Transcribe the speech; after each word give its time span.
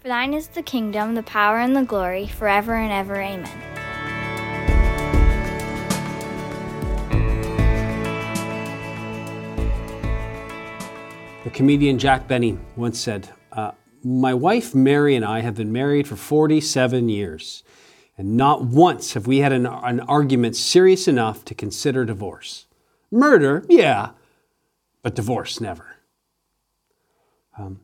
For 0.00 0.08
thine 0.08 0.32
is 0.32 0.48
the 0.48 0.62
kingdom, 0.62 1.14
the 1.14 1.22
power, 1.22 1.58
and 1.58 1.76
the 1.76 1.82
glory, 1.82 2.26
forever 2.26 2.74
and 2.74 2.90
ever. 2.90 3.16
Amen. 3.16 3.44
The 11.44 11.50
comedian 11.50 11.98
Jack 11.98 12.26
Benny 12.26 12.56
once 12.76 12.98
said, 12.98 13.28
uh, 13.52 13.72
My 14.02 14.32
wife 14.32 14.74
Mary 14.74 15.14
and 15.16 15.24
I 15.24 15.40
have 15.40 15.56
been 15.56 15.70
married 15.70 16.08
for 16.08 16.16
47 16.16 17.10
years, 17.10 17.62
and 18.16 18.38
not 18.38 18.64
once 18.64 19.12
have 19.12 19.26
we 19.26 19.38
had 19.40 19.52
an, 19.52 19.66
an 19.66 20.00
argument 20.00 20.56
serious 20.56 21.08
enough 21.08 21.44
to 21.44 21.54
consider 21.54 22.06
divorce. 22.06 22.64
Murder, 23.10 23.66
yeah, 23.68 24.12
but 25.02 25.14
divorce, 25.14 25.60
never. 25.60 25.96
Um, 27.58 27.80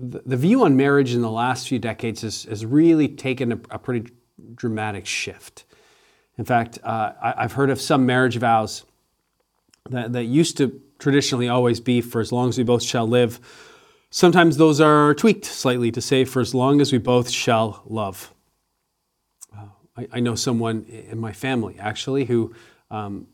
the, 0.00 0.36
view 0.36 0.64
on 0.64 0.76
marriage 0.76 1.14
in 1.14 1.20
the 1.20 1.30
last 1.30 1.68
few 1.68 1.78
decades 1.78 2.22
has, 2.22 2.44
has 2.44 2.64
really 2.64 3.08
taken 3.08 3.52
a, 3.52 3.60
a 3.70 3.78
pretty 3.78 4.10
dramatic 4.54 5.06
shift. 5.06 5.64
In 6.38 6.44
fact, 6.44 6.78
uh, 6.82 7.12
I, 7.22 7.34
I've 7.44 7.52
heard 7.52 7.70
of 7.70 7.80
some 7.80 8.06
marriage 8.06 8.38
vows 8.38 8.84
that, 9.90 10.12
that 10.14 10.24
used 10.24 10.56
to 10.56 10.80
traditionally 10.98 11.48
always 11.48 11.80
be 11.80 12.00
for 12.00 12.20
as 12.20 12.32
long 12.32 12.48
as 12.48 12.56
we 12.56 12.64
both 12.64 12.82
shall 12.82 13.06
live. 13.06 13.40
Sometimes 14.10 14.56
those 14.56 14.80
are 14.80 15.14
tweaked 15.14 15.44
slightly 15.44 15.90
to 15.92 16.00
say 16.00 16.24
for 16.24 16.40
as 16.40 16.54
long 16.54 16.80
as 16.80 16.92
we 16.92 16.98
both 16.98 17.30
shall 17.30 17.82
love. 17.86 18.32
Uh, 19.56 19.66
I, 19.96 20.08
I, 20.14 20.20
know 20.20 20.34
someone 20.34 20.84
in 20.84 21.18
my 21.18 21.32
family 21.32 21.76
actually 21.78 22.24
who 22.24 22.54
um, 22.90 23.28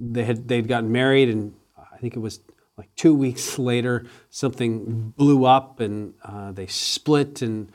they 0.00 0.24
had 0.24 0.48
they'd 0.48 0.66
gotten 0.66 0.90
married 0.90 1.28
and 1.28 1.54
I 1.78 1.98
think 1.98 2.16
it 2.16 2.18
was 2.18 2.40
like 2.76 2.94
two 2.96 3.14
weeks 3.14 3.58
later 3.58 4.06
something 4.30 5.12
blew 5.16 5.44
up 5.44 5.80
and 5.80 6.14
uh, 6.24 6.52
they 6.52 6.66
split 6.66 7.42
and 7.42 7.70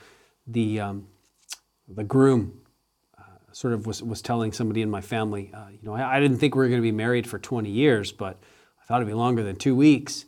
the 0.48 0.80
um, 0.80 1.08
the 1.88 2.04
groom 2.04 2.62
uh, 3.17 3.22
sort 3.52 3.73
of 3.73 3.86
was, 3.86 4.04
was 4.04 4.22
telling 4.22 4.52
somebody 4.52 4.81
in 4.81 4.89
my 4.89 5.02
family, 5.02 5.52
uh, 5.54 5.70
you 5.70 5.80
know, 5.84 5.94
I, 5.94 6.17
I, 6.17 6.20
didn't 6.20 6.38
think 6.38 6.56
we 6.56 6.59
were 6.59 6.67
going 6.67 6.81
to 6.81 6.86
be 6.86 6.92
married 6.92 7.28
for 7.28 7.39
20 7.39 7.70
years, 7.70 8.12
but 8.12 8.38
I 8.81 8.86
thought 8.86 8.98
it'd 8.98 9.08
be 9.08 9.14
longer 9.14 9.44
than 9.44 9.56
two 9.56 9.76
weeks, 9.76 10.26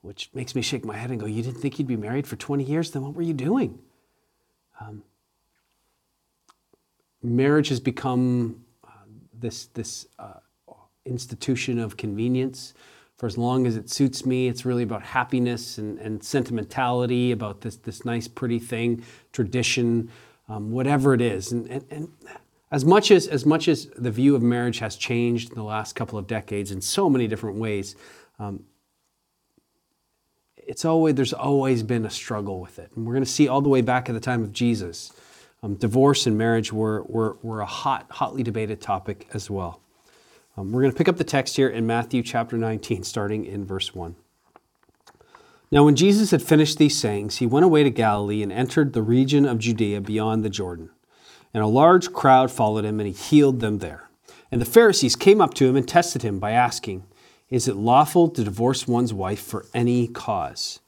which 0.00 0.30
makes 0.34 0.54
me 0.54 0.62
shake 0.62 0.84
my 0.84 0.96
head 0.96 1.10
and 1.10 1.20
go, 1.20 1.26
You 1.26 1.42
didn't 1.42 1.60
think 1.60 1.78
you'd 1.78 1.88
be 1.88 1.96
married 1.96 2.26
for 2.26 2.36
20 2.36 2.64
years? 2.64 2.90
Then 2.90 3.02
what 3.02 3.14
were 3.14 3.22
you 3.22 3.34
doing? 3.34 3.78
Um, 4.80 5.02
marriage 7.22 7.68
has 7.68 7.80
become 7.80 8.64
uh, 8.84 8.90
this, 9.34 9.66
this 9.66 10.06
uh, 10.18 10.34
institution 11.04 11.78
of 11.78 11.96
convenience. 11.96 12.74
For 13.16 13.26
as 13.26 13.38
long 13.38 13.66
as 13.66 13.76
it 13.76 13.88
suits 13.88 14.26
me, 14.26 14.46
it's 14.48 14.66
really 14.66 14.82
about 14.82 15.02
happiness 15.02 15.78
and, 15.78 15.98
and 15.98 16.22
sentimentality, 16.22 17.32
about 17.32 17.62
this, 17.62 17.76
this 17.76 18.04
nice, 18.04 18.28
pretty 18.28 18.58
thing, 18.58 19.02
tradition, 19.32 20.10
um, 20.48 20.70
whatever 20.70 21.14
it 21.14 21.22
is. 21.22 21.50
And, 21.50 21.66
and, 21.68 21.84
and 21.90 22.08
as 22.70 22.84
much 22.84 23.10
as, 23.10 23.26
as 23.26 23.46
much 23.46 23.68
as 23.68 23.86
the 23.96 24.10
view 24.10 24.34
of 24.34 24.42
marriage 24.42 24.80
has 24.80 24.96
changed 24.96 25.48
in 25.50 25.54
the 25.54 25.64
last 25.64 25.94
couple 25.94 26.18
of 26.18 26.26
decades 26.26 26.72
in 26.72 26.80
so 26.80 27.08
many 27.08 27.26
different 27.26 27.56
ways, 27.56 27.96
um, 28.38 28.64
it's 30.56 30.84
always 30.84 31.14
there's 31.14 31.32
always 31.32 31.82
been 31.82 32.04
a 32.04 32.10
struggle 32.10 32.60
with 32.60 32.78
it, 32.78 32.90
and 32.96 33.06
we're 33.06 33.12
going 33.12 33.24
to 33.24 33.30
see 33.30 33.46
all 33.46 33.60
the 33.60 33.68
way 33.68 33.82
back 33.82 34.08
at 34.08 34.12
the 34.12 34.20
time 34.20 34.42
of 34.42 34.52
Jesus. 34.52 35.12
Um, 35.62 35.74
divorce 35.76 36.26
and 36.26 36.36
marriage 36.36 36.72
were, 36.72 37.04
were, 37.04 37.38
were 37.42 37.60
a 37.60 37.66
hot, 37.66 38.06
hotly 38.10 38.42
debated 38.42 38.80
topic 38.80 39.28
as 39.32 39.48
well. 39.48 39.80
Um, 40.58 40.72
we're 40.72 40.80
going 40.80 40.92
to 40.92 40.96
pick 40.96 41.08
up 41.08 41.18
the 41.18 41.24
text 41.24 41.56
here 41.56 41.68
in 41.68 41.86
Matthew 41.86 42.22
chapter 42.22 42.56
19, 42.56 43.02
starting 43.02 43.44
in 43.44 43.66
verse 43.66 43.94
1. 43.94 44.16
Now, 45.70 45.84
when 45.84 45.96
Jesus 45.96 46.30
had 46.30 46.40
finished 46.40 46.78
these 46.78 46.98
sayings, 46.98 47.36
he 47.36 47.46
went 47.46 47.66
away 47.66 47.82
to 47.82 47.90
Galilee 47.90 48.42
and 48.42 48.50
entered 48.50 48.92
the 48.92 49.02
region 49.02 49.44
of 49.44 49.58
Judea 49.58 50.00
beyond 50.00 50.44
the 50.44 50.50
Jordan. 50.50 50.90
And 51.52 51.62
a 51.62 51.66
large 51.66 52.12
crowd 52.12 52.50
followed 52.50 52.86
him, 52.86 53.00
and 53.00 53.06
he 53.06 53.12
healed 53.12 53.60
them 53.60 53.78
there. 53.78 54.08
And 54.50 54.60
the 54.60 54.66
Pharisees 54.66 55.14
came 55.14 55.42
up 55.42 55.52
to 55.54 55.66
him 55.66 55.76
and 55.76 55.86
tested 55.86 56.22
him 56.22 56.38
by 56.38 56.52
asking, 56.52 57.04
Is 57.50 57.68
it 57.68 57.76
lawful 57.76 58.28
to 58.28 58.44
divorce 58.44 58.88
one's 58.88 59.12
wife 59.12 59.42
for 59.42 59.66
any 59.74 60.08
cause? 60.08 60.80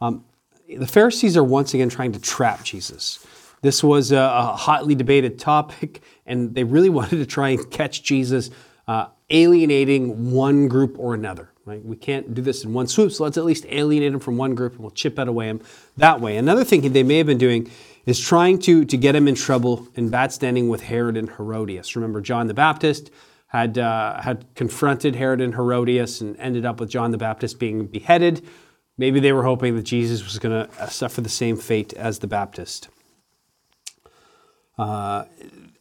Um, 0.00 0.24
the 0.68 0.86
Pharisees 0.86 1.36
are 1.36 1.42
once 1.42 1.74
again 1.74 1.88
trying 1.88 2.12
to 2.12 2.20
trap 2.20 2.62
Jesus. 2.62 3.26
This 3.62 3.82
was 3.82 4.12
a, 4.12 4.18
a, 4.18 4.56
hotly 4.56 4.94
debated 4.94 5.38
topic, 5.40 6.02
and 6.26 6.54
they 6.54 6.62
really 6.62 6.90
wanted 6.90 7.16
to 7.16 7.26
try 7.26 7.48
and 7.48 7.70
catch 7.70 8.04
Jesus 8.04 8.50
uh, 8.88 9.06
alienating 9.30 10.30
one 10.30 10.68
group 10.68 10.96
or 10.98 11.14
another. 11.14 11.50
Right? 11.64 11.84
We 11.84 11.96
can't 11.96 12.32
do 12.32 12.40
this 12.40 12.64
in 12.64 12.72
one 12.72 12.86
swoop, 12.86 13.12
so 13.12 13.24
let's 13.24 13.36
at 13.36 13.44
least 13.44 13.66
alienate 13.68 14.14
him 14.14 14.20
from 14.20 14.38
one 14.38 14.54
group 14.54 14.72
and 14.72 14.80
we'll 14.80 14.90
chip 14.90 15.18
it 15.18 15.28
away 15.28 15.48
him 15.48 15.60
that 15.98 16.18
way. 16.18 16.38
Another 16.38 16.64
thing 16.64 16.80
they 16.92 17.02
may 17.02 17.18
have 17.18 17.26
been 17.26 17.36
doing 17.36 17.70
is 18.06 18.18
trying 18.18 18.58
to, 18.60 18.86
to 18.86 18.96
get 18.96 19.14
him 19.14 19.28
in 19.28 19.34
trouble 19.34 19.86
in 19.94 20.08
bad 20.08 20.32
standing 20.32 20.70
with 20.70 20.84
Herod 20.84 21.16
and 21.16 21.28
Herodias. 21.28 21.94
Remember, 21.94 22.22
John 22.22 22.46
the 22.46 22.54
Baptist 22.54 23.10
had, 23.48 23.76
uh, 23.76 24.22
had 24.22 24.46
confronted 24.54 25.14
Herod 25.14 25.42
and 25.42 25.54
Herodias 25.54 26.22
and 26.22 26.34
ended 26.38 26.64
up 26.64 26.80
with 26.80 26.88
John 26.88 27.10
the 27.10 27.18
Baptist 27.18 27.58
being 27.58 27.86
beheaded. 27.86 28.46
Maybe 28.96 29.20
they 29.20 29.32
were 29.32 29.44
hoping 29.44 29.76
that 29.76 29.82
Jesus 29.82 30.24
was 30.24 30.38
going 30.38 30.66
to 30.66 30.82
uh, 30.82 30.86
suffer 30.86 31.20
the 31.20 31.28
same 31.28 31.58
fate 31.58 31.92
as 31.92 32.20
the 32.20 32.26
Baptist. 32.26 32.88
Uh, 34.78 35.24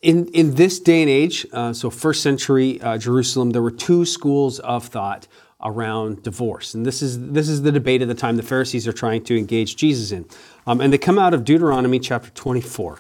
in, 0.02 0.28
in 0.28 0.56
this 0.56 0.80
day 0.80 1.02
and 1.02 1.10
age, 1.10 1.46
uh, 1.52 1.74
so 1.74 1.90
first 1.90 2.22
century 2.22 2.80
uh, 2.82 2.98
Jerusalem, 2.98 3.52
there 3.52 3.62
were 3.62 3.72
two 3.72 4.06
schools 4.06 4.60
of 4.60 4.86
thought 4.86 5.28
around 5.62 6.22
divorce. 6.24 6.74
And 6.74 6.86
this 6.86 7.02
is, 7.02 7.32
this 7.32 7.50
is 7.50 7.64
the 7.64 7.72
debate 7.72 8.02
of 8.02 8.08
the 8.08 8.14
time 8.14 8.38
the 8.38 8.44
Pharisees 8.44 8.88
are 8.88 8.94
trying 8.94 9.24
to 9.24 9.38
engage 9.38 9.76
Jesus 9.76 10.12
in. 10.12 10.26
Um, 10.68 10.82
and 10.82 10.94
they 10.94 10.98
come 10.98 11.18
out 11.18 11.34
of 11.34 11.44
Deuteronomy 11.44 12.00
chapter 12.00 12.30
24. 12.30 13.00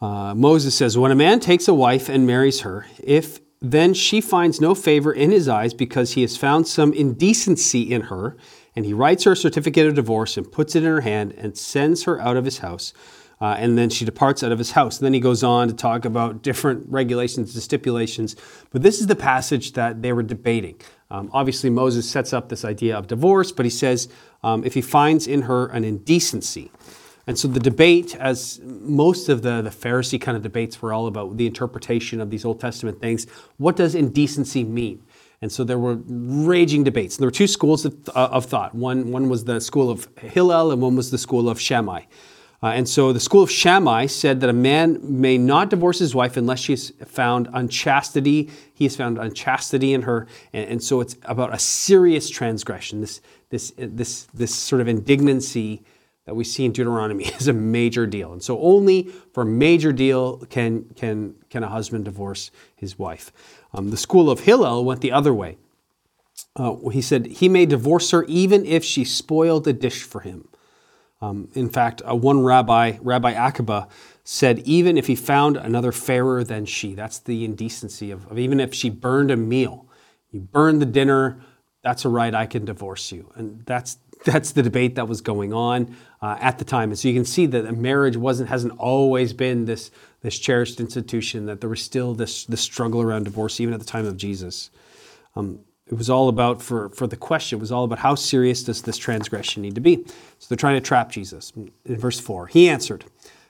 Uh, 0.00 0.34
Moses 0.34 0.74
says, 0.74 0.96
When 0.96 1.12
a 1.12 1.14
man 1.16 1.40
takes 1.40 1.68
a 1.68 1.74
wife 1.74 2.08
and 2.08 2.26
marries 2.26 2.62
her, 2.62 2.86
if 3.02 3.40
then 3.60 3.94
she 3.94 4.20
finds 4.20 4.60
no 4.60 4.74
favor 4.74 5.12
in 5.12 5.30
his 5.30 5.48
eyes 5.48 5.72
because 5.72 6.14
he 6.14 6.22
has 6.22 6.36
found 6.36 6.66
some 6.66 6.92
indecency 6.92 7.92
in 7.92 8.02
her, 8.02 8.36
and 8.74 8.84
he 8.84 8.92
writes 8.92 9.22
her 9.24 9.32
a 9.32 9.36
certificate 9.36 9.86
of 9.86 9.94
divorce 9.94 10.36
and 10.36 10.50
puts 10.50 10.74
it 10.74 10.82
in 10.82 10.88
her 10.88 11.02
hand 11.02 11.32
and 11.38 11.56
sends 11.56 12.02
her 12.04 12.20
out 12.20 12.36
of 12.36 12.44
his 12.44 12.58
house, 12.58 12.92
uh, 13.42 13.56
and 13.58 13.76
then 13.76 13.90
she 13.90 14.04
departs 14.04 14.44
out 14.44 14.52
of 14.52 14.58
his 14.58 14.70
house. 14.70 14.98
And 14.98 15.04
then 15.04 15.12
he 15.12 15.18
goes 15.18 15.42
on 15.42 15.66
to 15.66 15.74
talk 15.74 16.04
about 16.04 16.42
different 16.42 16.86
regulations 16.88 17.52
and 17.54 17.62
stipulations. 17.62 18.36
But 18.70 18.82
this 18.82 19.00
is 19.00 19.08
the 19.08 19.16
passage 19.16 19.72
that 19.72 20.00
they 20.00 20.12
were 20.12 20.22
debating. 20.22 20.76
Um, 21.10 21.28
obviously, 21.32 21.68
Moses 21.68 22.08
sets 22.08 22.32
up 22.32 22.48
this 22.48 22.64
idea 22.64 22.96
of 22.96 23.08
divorce, 23.08 23.50
but 23.50 23.66
he 23.66 23.70
says 23.70 24.08
um, 24.44 24.64
if 24.64 24.74
he 24.74 24.80
finds 24.80 25.26
in 25.26 25.42
her 25.42 25.66
an 25.66 25.82
indecency. 25.82 26.70
And 27.26 27.36
so 27.36 27.48
the 27.48 27.58
debate, 27.58 28.14
as 28.14 28.60
most 28.62 29.28
of 29.28 29.42
the, 29.42 29.60
the 29.60 29.70
Pharisee 29.70 30.20
kind 30.20 30.36
of 30.36 30.44
debates 30.44 30.80
were 30.80 30.92
all 30.92 31.08
about 31.08 31.36
the 31.36 31.48
interpretation 31.48 32.20
of 32.20 32.30
these 32.30 32.44
Old 32.44 32.60
Testament 32.60 33.00
things, 33.00 33.26
what 33.56 33.74
does 33.74 33.96
indecency 33.96 34.62
mean? 34.62 35.02
And 35.40 35.50
so 35.50 35.64
there 35.64 35.80
were 35.80 35.98
raging 36.06 36.84
debates. 36.84 37.16
There 37.16 37.26
were 37.26 37.32
two 37.32 37.48
schools 37.48 37.84
of, 37.84 38.08
uh, 38.10 38.28
of 38.30 38.44
thought. 38.44 38.72
One, 38.72 39.10
one 39.10 39.28
was 39.28 39.44
the 39.44 39.60
school 39.60 39.90
of 39.90 40.06
Hillel, 40.16 40.70
and 40.70 40.80
one 40.80 40.94
was 40.94 41.10
the 41.10 41.18
school 41.18 41.48
of 41.48 41.60
Shammai. 41.60 42.02
Uh, 42.62 42.68
and 42.68 42.88
so 42.88 43.12
the 43.12 43.18
school 43.18 43.42
of 43.42 43.50
Shammai 43.50 44.06
said 44.06 44.40
that 44.40 44.48
a 44.48 44.52
man 44.52 45.00
may 45.02 45.36
not 45.36 45.68
divorce 45.68 45.98
his 45.98 46.14
wife 46.14 46.36
unless 46.36 46.60
she 46.60 46.72
has 46.72 46.92
found 47.06 47.48
unchastity. 47.52 48.50
He 48.72 48.84
has 48.84 48.94
found 48.94 49.18
unchastity 49.18 49.92
in 49.92 50.02
her. 50.02 50.28
And, 50.52 50.70
and, 50.70 50.82
so 50.82 51.00
it's 51.00 51.16
about 51.24 51.52
a 51.52 51.58
serious 51.58 52.30
transgression. 52.30 53.00
This, 53.00 53.20
this, 53.50 53.72
this, 53.76 54.24
this 54.32 54.54
sort 54.54 54.80
of 54.80 54.86
indignancy 54.86 55.82
that 56.24 56.36
we 56.36 56.44
see 56.44 56.64
in 56.64 56.70
Deuteronomy 56.70 57.24
is 57.40 57.48
a 57.48 57.52
major 57.52 58.06
deal. 58.06 58.32
And 58.32 58.42
so 58.42 58.60
only 58.60 59.10
for 59.32 59.42
a 59.42 59.46
major 59.46 59.92
deal 59.92 60.38
can, 60.46 60.84
can, 60.94 61.34
can 61.50 61.64
a 61.64 61.68
husband 61.68 62.04
divorce 62.04 62.52
his 62.76 62.96
wife. 62.96 63.32
Um, 63.74 63.90
the 63.90 63.96
school 63.96 64.30
of 64.30 64.40
Hillel 64.40 64.84
went 64.84 65.00
the 65.00 65.10
other 65.10 65.34
way. 65.34 65.58
Uh, 66.54 66.76
he 66.90 67.02
said 67.02 67.26
he 67.26 67.48
may 67.48 67.66
divorce 67.66 68.10
her 68.10 68.24
even 68.24 68.64
if 68.66 68.84
she 68.84 69.04
spoiled 69.04 69.66
a 69.66 69.72
dish 69.72 70.02
for 70.02 70.20
him. 70.20 70.48
Um, 71.22 71.48
in 71.54 71.70
fact, 71.70 72.02
uh, 72.06 72.16
one 72.16 72.42
rabbi, 72.42 72.98
Rabbi 73.00 73.30
Akiba, 73.30 73.86
said 74.24 74.58
even 74.60 74.98
if 74.98 75.06
he 75.06 75.14
found 75.14 75.56
another 75.56 75.92
fairer 75.92 76.42
than 76.42 76.66
she, 76.66 76.94
that's 76.94 77.20
the 77.20 77.44
indecency 77.44 78.10
of, 78.10 78.26
of 78.26 78.38
even 78.38 78.58
if 78.58 78.74
she 78.74 78.90
burned 78.90 79.30
a 79.30 79.36
meal, 79.36 79.86
you 80.32 80.40
burned 80.40 80.82
the 80.82 80.86
dinner, 80.86 81.40
that's 81.82 82.04
a 82.04 82.08
right, 82.08 82.34
I 82.34 82.46
can 82.46 82.64
divorce 82.64 83.12
you. 83.12 83.30
And 83.36 83.64
that's 83.64 83.98
that's 84.24 84.52
the 84.52 84.62
debate 84.62 84.94
that 84.96 85.08
was 85.08 85.20
going 85.20 85.52
on 85.52 85.96
uh, 86.20 86.36
at 86.40 86.58
the 86.58 86.64
time. 86.64 86.90
And 86.90 86.98
so 86.98 87.08
you 87.08 87.14
can 87.14 87.24
see 87.24 87.46
that 87.46 87.76
marriage 87.76 88.16
wasn't 88.16 88.48
hasn't 88.48 88.78
always 88.78 89.32
been 89.32 89.64
this 89.64 89.90
this 90.22 90.38
cherished 90.38 90.80
institution. 90.80 91.46
That 91.46 91.60
there 91.60 91.70
was 91.70 91.82
still 91.82 92.14
this 92.14 92.44
this 92.46 92.60
struggle 92.60 93.00
around 93.00 93.24
divorce 93.24 93.60
even 93.60 93.74
at 93.74 93.80
the 93.80 93.86
time 93.86 94.06
of 94.06 94.16
Jesus. 94.16 94.70
Um, 95.34 95.60
it 95.92 95.98
was 95.98 96.08
all 96.08 96.30
about, 96.30 96.62
for, 96.62 96.88
for 96.88 97.06
the 97.06 97.18
question, 97.18 97.58
it 97.58 97.60
was 97.60 97.70
all 97.70 97.84
about 97.84 97.98
how 97.98 98.14
serious 98.14 98.64
does 98.64 98.80
this 98.80 98.96
transgression 98.96 99.60
need 99.60 99.74
to 99.74 99.80
be? 99.82 100.02
So 100.38 100.46
they're 100.48 100.56
trying 100.56 100.80
to 100.80 100.80
trap 100.80 101.10
Jesus. 101.10 101.52
In 101.54 101.98
verse 101.98 102.18
4, 102.18 102.46
he 102.46 102.66
answered, 102.66 103.04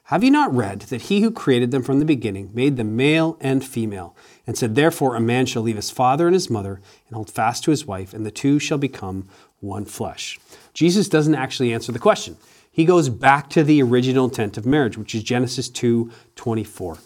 Have 0.07 0.25
you 0.25 0.31
not 0.33 0.53
read 0.53 0.81
that 0.81 1.03
he 1.03 1.21
who 1.21 1.31
created 1.31 1.71
them 1.71 1.85
from 1.85 2.01
the 2.01 2.05
beginning 2.05 2.51
made 2.53 2.77
them 2.77 2.97
male 2.97 3.39
and 3.41 3.65
female, 3.65 4.17
and 4.45 4.59
said, 4.59 4.75
Therefore 4.75 5.15
a 5.15 5.21
man 5.21 5.47
shall 5.47 5.63
leave 5.63 5.77
his 5.77 5.93
father 5.93 6.27
and 6.27 6.35
his 6.35 6.51
mother 6.51 6.81
and 7.07 7.15
hold 7.15 7.31
fast 7.31 7.63
to 7.63 7.71
his 7.71 7.87
wife, 7.87 8.13
and 8.13 8.27
the 8.27 8.33
two 8.33 8.59
shall 8.59 8.77
become 8.77 9.29
one 9.61 9.85
flesh. 9.85 10.41
Jesus 10.75 11.09
doesn't 11.09 11.37
actually 11.37 11.73
answer 11.73 11.93
the 11.93 12.01
question. 12.01 12.37
He 12.73 12.85
goes 12.85 13.09
back 13.09 13.51
to 13.51 13.63
the 13.63 13.81
original 13.85 14.25
intent 14.25 14.59
of 14.59 14.67
marriage, 14.67 14.99
which 14.99 15.15
is 15.15 15.23
Genesis 15.23 15.69
2 15.69 16.11
24. 16.35 16.99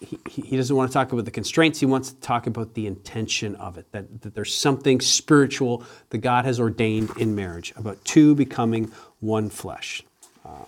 He, 0.00 0.18
he 0.28 0.56
doesn't 0.56 0.74
want 0.74 0.90
to 0.90 0.92
talk 0.92 1.12
about 1.12 1.24
the 1.24 1.30
constraints. 1.30 1.80
He 1.80 1.86
wants 1.86 2.10
to 2.10 2.20
talk 2.20 2.46
about 2.46 2.74
the 2.74 2.86
intention 2.86 3.54
of 3.56 3.78
it, 3.78 3.90
that, 3.92 4.22
that 4.22 4.34
there's 4.34 4.54
something 4.54 5.00
spiritual 5.00 5.84
that 6.10 6.18
God 6.18 6.44
has 6.44 6.60
ordained 6.60 7.10
in 7.18 7.34
marriage, 7.34 7.72
about 7.76 8.04
two 8.04 8.34
becoming 8.34 8.92
one 9.20 9.48
flesh. 9.48 10.02
Uh, 10.44 10.64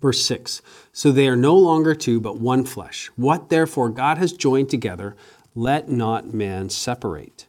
verse 0.00 0.24
6 0.24 0.62
So 0.92 1.12
they 1.12 1.28
are 1.28 1.36
no 1.36 1.56
longer 1.56 1.94
two, 1.94 2.20
but 2.20 2.38
one 2.38 2.64
flesh. 2.64 3.10
What 3.16 3.48
therefore 3.48 3.88
God 3.88 4.18
has 4.18 4.32
joined 4.32 4.68
together, 4.68 5.16
let 5.54 5.88
not 5.88 6.32
man 6.32 6.68
separate. 6.68 7.46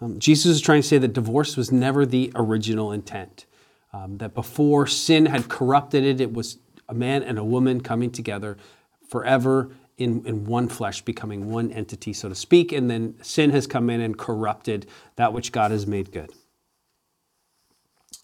Um, 0.00 0.18
Jesus 0.18 0.46
is 0.56 0.60
trying 0.60 0.82
to 0.82 0.88
say 0.88 0.98
that 0.98 1.12
divorce 1.12 1.56
was 1.56 1.72
never 1.72 2.04
the 2.04 2.30
original 2.34 2.92
intent. 2.92 3.46
Um, 3.92 4.18
that 4.18 4.34
before 4.34 4.86
sin 4.86 5.26
had 5.26 5.48
corrupted 5.48 6.04
it, 6.04 6.20
it 6.20 6.32
was 6.32 6.58
a 6.88 6.94
man 6.94 7.22
and 7.22 7.38
a 7.38 7.44
woman 7.44 7.80
coming 7.80 8.10
together 8.10 8.58
forever 9.08 9.70
in, 9.98 10.24
in 10.26 10.44
one 10.44 10.68
flesh, 10.68 11.02
becoming 11.02 11.50
one 11.50 11.70
entity, 11.70 12.12
so 12.12 12.28
to 12.28 12.34
speak. 12.34 12.72
And 12.72 12.90
then 12.90 13.14
sin 13.22 13.50
has 13.50 13.66
come 13.66 13.88
in 13.88 14.00
and 14.00 14.16
corrupted 14.16 14.86
that 15.16 15.32
which 15.32 15.52
God 15.52 15.70
has 15.70 15.86
made 15.86 16.12
good. 16.12 16.30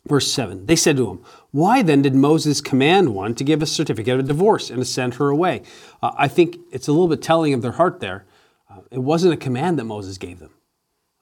Verse 0.06 0.30
7 0.30 0.66
They 0.66 0.76
said 0.76 0.96
to 0.96 1.10
him, 1.10 1.24
Why 1.50 1.82
then 1.82 2.02
did 2.02 2.14
Moses 2.14 2.60
command 2.60 3.14
one 3.14 3.34
to 3.36 3.44
give 3.44 3.62
a 3.62 3.66
certificate 3.66 4.20
of 4.20 4.26
divorce 4.26 4.68
and 4.70 4.80
to 4.80 4.84
send 4.84 5.14
her 5.14 5.28
away? 5.28 5.62
Uh, 6.02 6.12
I 6.16 6.28
think 6.28 6.58
it's 6.72 6.88
a 6.88 6.92
little 6.92 7.08
bit 7.08 7.22
telling 7.22 7.54
of 7.54 7.62
their 7.62 7.72
heart 7.72 8.00
there. 8.00 8.26
Uh, 8.70 8.80
it 8.90 8.98
wasn't 8.98 9.34
a 9.34 9.36
command 9.36 9.78
that 9.78 9.84
Moses 9.84 10.18
gave 10.18 10.40
them, 10.40 10.50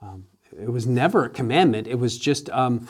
um, 0.01 0.27
it 0.59 0.71
was 0.71 0.87
never 0.87 1.25
a 1.25 1.31
commandment. 1.31 1.87
It 1.87 1.99
was 1.99 2.19
just. 2.19 2.51
Um, 2.51 2.89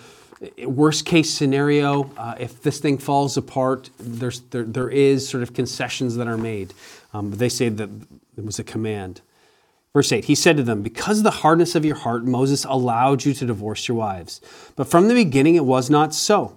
worst 0.64 1.04
case 1.04 1.30
scenario, 1.30 2.10
uh, 2.16 2.34
if 2.38 2.62
this 2.62 2.78
thing 2.78 2.98
falls 2.98 3.36
apart, 3.36 3.90
there's, 3.98 4.40
there, 4.40 4.64
there 4.64 4.88
is 4.88 5.28
sort 5.28 5.42
of 5.42 5.52
concessions 5.52 6.16
that 6.16 6.26
are 6.26 6.38
made. 6.38 6.72
Um, 7.12 7.30
they 7.30 7.48
say 7.48 7.68
that 7.68 7.90
it 8.36 8.44
was 8.44 8.58
a 8.58 8.64
command. 8.64 9.20
Verse 9.92 10.12
8, 10.12 10.26
he 10.26 10.34
said 10.34 10.56
to 10.56 10.62
them, 10.62 10.82
Because 10.82 11.18
of 11.18 11.24
the 11.24 11.30
hardness 11.30 11.74
of 11.74 11.84
your 11.84 11.96
heart, 11.96 12.24
Moses 12.24 12.64
allowed 12.64 13.24
you 13.24 13.34
to 13.34 13.46
divorce 13.46 13.88
your 13.88 13.96
wives. 13.96 14.40
But 14.76 14.86
from 14.86 15.08
the 15.08 15.14
beginning 15.14 15.56
it 15.56 15.64
was 15.64 15.90
not 15.90 16.14
so. 16.14 16.56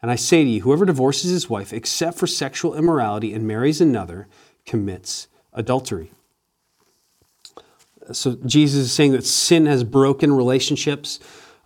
And 0.00 0.10
I 0.10 0.14
say 0.14 0.44
to 0.44 0.48
you, 0.48 0.62
whoever 0.62 0.86
divorces 0.86 1.30
his 1.30 1.50
wife 1.50 1.72
except 1.72 2.16
for 2.16 2.26
sexual 2.26 2.74
immorality 2.74 3.34
and 3.34 3.46
marries 3.46 3.80
another 3.80 4.28
commits 4.64 5.28
adultery. 5.52 6.10
So 8.12 8.38
Jesus 8.46 8.86
is 8.86 8.92
saying 8.92 9.12
that 9.12 9.26
sin 9.26 9.66
has 9.66 9.84
broken 9.84 10.32
relationships. 10.32 11.20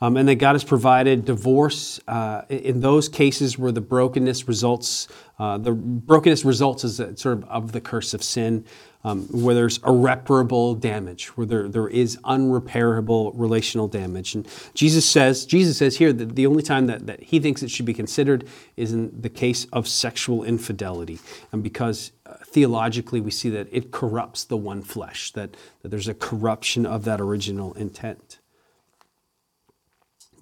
Um, 0.05 0.19
and 0.19 0.29
that 0.29 0.35
God 0.35 0.53
has 0.53 0.65
provided 0.65 1.25
divorce 1.25 1.99
uh, 2.09 2.43
in 2.51 2.81
those 2.81 3.09
cases 3.09 3.59
where 3.59 3.73
the 3.73 3.81
brokenness 3.81 4.47
results, 4.47 5.09
uh, 5.39 5.57
the 5.57 5.73
brokenness 5.73 6.45
results 6.45 6.85
a, 6.85 7.17
sort 7.17 7.39
of 7.39 7.45
of 7.45 7.73
the 7.73 7.81
curse 7.81 8.13
of 8.13 8.23
sin, 8.23 8.67
um, 9.03 9.23
where 9.29 9.55
there's 9.55 9.79
irreparable 9.79 10.75
damage, 10.75 11.29
where 11.39 11.47
there, 11.47 11.69
there 11.69 11.89
is 11.89 12.19
unrepairable 12.19 13.33
relational 13.35 13.89
damage. 13.89 14.35
And 14.35 14.47
Jesus 14.75 15.07
says, 15.07 15.47
Jesus 15.47 15.79
says 15.79 15.97
here 15.97 16.13
that 16.13 16.37
the 16.37 16.47
only 16.47 16.63
time 16.63 16.87
that, 16.89 17.07
that 17.07 17.23
he 17.23 17.41
thinks 17.41 17.63
it 17.63 17.71
should 17.71 17.87
be 17.87 17.95
considered 17.95 18.47
is 18.77 18.93
in 18.93 19.19
the 19.19 19.31
case 19.31 19.65
of 19.73 19.89
sexual 19.89 20.45
infidelity. 20.45 21.19
And 21.51 21.63
because 21.63 22.13
uh, 22.27 22.35
theologically 22.45 23.23
we 23.23 23.31
see 23.31 23.49
that 23.49 23.69
it 23.73 23.91
corrupts 23.91 24.45
the 24.45 24.59
one 24.59 24.83
flesh, 24.83 25.31
that, 25.31 25.57
that 25.81 25.89
there's 25.89 26.09
a 26.09 26.15
corruption 26.15 26.85
of 26.85 27.05
that 27.05 27.23
original 27.23 27.73
intent. 27.73 28.39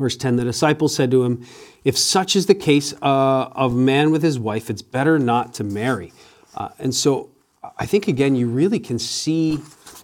Verse 0.02 0.16
10 0.16 0.36
The 0.36 0.44
disciples 0.44 0.94
said 0.94 1.10
to 1.12 1.22
him, 1.24 1.46
If 1.84 1.96
such 1.96 2.36
is 2.36 2.46
the 2.46 2.54
case 2.54 2.92
uh, 3.00 3.48
of 3.52 3.74
man 3.74 4.10
with 4.10 4.22
his 4.22 4.38
wife, 4.38 4.68
it's 4.68 4.82
better 4.82 5.18
not 5.18 5.54
to 5.54 5.64
marry. 5.64 6.12
Uh, 6.54 6.70
and 6.78 6.94
so 6.94 7.30
I 7.78 7.86
think, 7.86 8.08
again, 8.08 8.34
you 8.34 8.48
really 8.48 8.80
can 8.80 8.98
see 8.98 9.60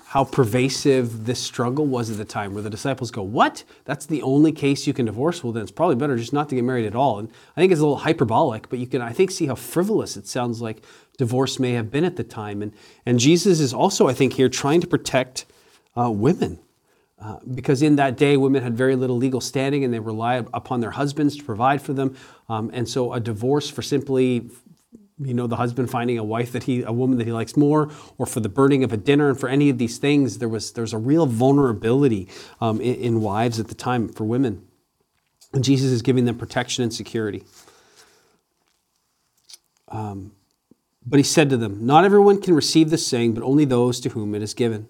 how 0.07 0.25
pervasive 0.25 1.27
this 1.27 1.39
struggle 1.39 1.85
was 1.85 2.11
at 2.11 2.17
the 2.17 2.25
time, 2.25 2.55
where 2.55 2.63
the 2.63 2.71
disciples 2.71 3.11
go, 3.11 3.23
What? 3.23 3.65
That's 3.85 4.07
the 4.07 4.23
only 4.23 4.53
case 4.53 4.87
you 4.87 4.95
can 4.95 5.07
divorce? 5.07 5.43
Well, 5.43 5.53
then 5.53 5.65
it's 5.65 5.73
probably 5.73 5.97
better 5.97 6.17
just 6.17 6.33
not 6.33 6.49
to 6.51 6.55
get 6.55 6.63
married 6.65 6.87
at 6.87 6.95
all. 6.95 7.19
And 7.19 7.29
I 7.57 7.61
think 7.61 7.73
it's 7.73 7.81
a 7.81 7.85
little 7.85 7.99
hyperbolic, 7.99 8.69
but 8.69 8.79
you 8.79 8.87
can, 8.87 9.03
I 9.03 9.13
think, 9.13 9.33
see 9.33 9.47
how 9.47 9.57
frivolous 9.57 10.17
it 10.17 10.29
sounds 10.29 10.63
like 10.63 10.83
divorce 11.19 11.59
may 11.59 11.73
have 11.73 11.91
been 11.91 12.05
at 12.05 12.15
the 12.15 12.25
time. 12.25 12.63
And, 12.63 12.73
and 13.05 13.19
Jesus 13.19 13.59
is 13.59 13.75
also, 13.75 14.07
I 14.07 14.15
think, 14.15 14.35
here 14.35 14.49
trying 14.49 14.81
to 14.81 14.87
protect 14.87 15.45
uh, 15.97 16.11
women. 16.11 16.61
Uh, 17.21 17.39
because 17.53 17.83
in 17.83 17.97
that 17.97 18.17
day, 18.17 18.37
women 18.37 18.63
had 18.63 18.77
very 18.77 18.95
little 18.95 19.17
legal 19.17 19.41
standing 19.41 19.83
and 19.83 19.93
they 19.93 19.99
relied 19.99 20.47
upon 20.55 20.81
their 20.81 20.93
husbands 20.93 21.37
to 21.37 21.43
provide 21.43 21.83
for 21.83 21.93
them. 21.93 22.17
Um, 22.49 22.71
and 22.73 22.89
so 22.89 23.13
a 23.13 23.19
divorce 23.19 23.69
for 23.69 23.83
simply, 23.83 24.49
you 25.19 25.35
know, 25.35 25.49
the 25.49 25.57
husband 25.57 25.91
finding 25.91 26.17
a 26.19 26.23
wife 26.23 26.53
that 26.53 26.63
he, 26.63 26.83
a 26.83 26.93
woman 26.93 27.19
that 27.19 27.27
he 27.27 27.33
likes 27.33 27.57
more, 27.57 27.91
or 28.19 28.27
for 28.27 28.39
the 28.39 28.49
burning 28.49 28.85
of 28.85 28.93
a 28.93 28.97
dinner, 28.97 29.29
and 29.31 29.39
for 29.39 29.49
any 29.49 29.69
of 29.69 29.79
these 29.79 29.99
things, 29.99 30.39
there 30.39 30.49
was 30.49 30.73
there's 30.73 30.93
a 30.93 30.99
real 30.99 31.27
vulnerability 31.27 32.29
um, 32.61 32.81
in, 32.81 32.95
in 32.95 33.21
wives 33.21 33.59
at 33.59 33.67
the 33.67 33.75
time 33.75 34.09
for 34.09 34.23
women. 34.23 34.65
And 35.53 35.65
Jesus 35.65 35.91
is 35.91 36.03
giving 36.03 36.25
them 36.25 36.39
protection 36.39 36.85
and 36.85 36.95
security. 36.95 37.43
Um, 39.89 40.33
but 41.05 41.19
he 41.19 41.25
said 41.25 41.51
to 41.51 41.57
them, 41.57 41.85
Not 41.85 42.05
everyone 42.05 42.41
can 42.41 42.55
receive 42.55 42.91
this 42.91 43.07
saying, 43.07 43.35
but 43.35 43.43
only 43.43 43.65
those 43.65 43.99
to 44.01 44.11
whom 44.11 44.35
it 44.35 44.43
is 44.43 44.55
given. 44.55 44.89